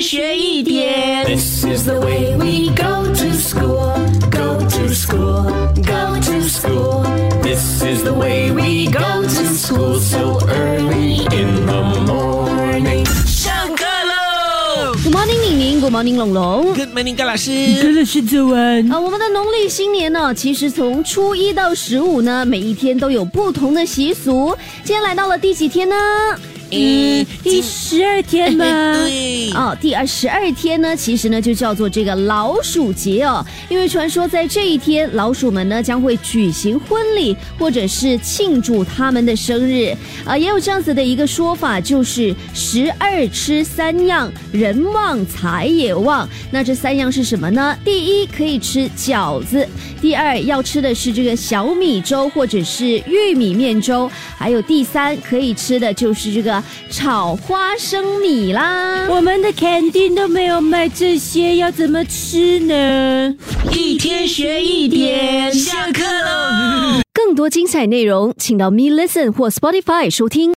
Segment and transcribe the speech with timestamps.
[0.00, 1.26] 天学一点。
[1.26, 3.92] This is the way we go to school,
[4.30, 5.44] go to school,
[5.76, 7.04] go to school.
[7.42, 13.04] This is the way we go to school so early in the morning.
[13.26, 16.74] 上课喽 Good morning，宁宁，Good morning，龙龙。
[16.74, 17.50] ！Good morning，高老师。
[17.92, 18.90] 老师早安。
[18.90, 24.56] 啊，我们的农历新年呢，其实从初一到十五呢，每一天都有不同的习俗。
[24.82, 25.94] 今天来到了第几天呢？
[26.72, 28.64] 嗯，第十二天吗？
[28.64, 39.94] 对，哦，第二十二天呢，其实呢就叫做这个老鼠节哦，因为传说在这一天，老鼠们呢将会举行婚礼，或者是庆祝他们的生日。
[40.24, 46.28] 啊、也有这样子的一个说法，就是十二吃三样，人旺财也旺。
[46.52, 47.76] 那这三样是什么呢？
[47.84, 49.66] 第一可以吃饺子，
[50.00, 56.59] 第二要吃的是这个小米粥或者是玉米面粥，还有第三可以吃的就是这个
[56.90, 59.06] 炒花生米啦。
[59.10, 63.34] 我们的 canteen 都没有卖这些，要怎么吃呢？
[63.72, 67.00] 一天学一点，下课喽。
[67.12, 70.48] 更多精彩内容，请到 Me Listen 或 Spotify 收听。